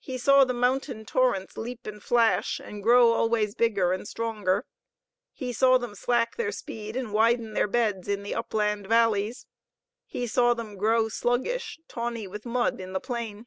He 0.00 0.18
saw 0.18 0.42
the 0.44 0.52
mountain 0.52 1.06
torrents 1.06 1.56
leap 1.56 1.86
and 1.86 2.02
flash, 2.02 2.58
and 2.58 2.82
grow 2.82 3.12
always 3.12 3.54
bigger 3.54 3.92
and 3.92 4.08
stronger. 4.08 4.66
He 5.30 5.52
saw 5.52 5.78
them 5.78 5.94
slack 5.94 6.34
their 6.34 6.50
speed 6.50 6.96
and 6.96 7.12
widen 7.12 7.52
their 7.54 7.68
beds 7.68 8.08
in 8.08 8.24
the 8.24 8.34
upland 8.34 8.88
valleys. 8.88 9.46
He 10.06 10.26
saw 10.26 10.54
them 10.54 10.76
grow 10.76 11.08
sluggish, 11.08 11.78
tawny 11.86 12.26
with 12.26 12.44
mud, 12.44 12.80
in 12.80 12.94
the 12.94 12.98
plain. 13.00 13.46